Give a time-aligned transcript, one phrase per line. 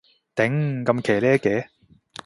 [0.33, 1.67] 頂，咁騎呢嘅